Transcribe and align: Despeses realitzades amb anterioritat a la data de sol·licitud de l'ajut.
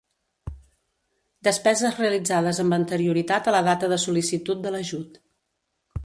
Despeses 1.47 1.99
realitzades 2.03 2.61
amb 2.63 2.75
anterioritat 2.77 3.49
a 3.51 3.53
la 3.57 3.61
data 3.67 3.89
de 3.91 4.03
sol·licitud 4.05 4.63
de 4.65 4.73
l'ajut. 4.77 5.21